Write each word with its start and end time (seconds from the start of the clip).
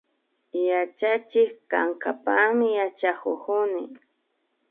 Yachachik 0.67 1.51
kankapakmi 1.71 2.67
yachakukuni 2.79 3.83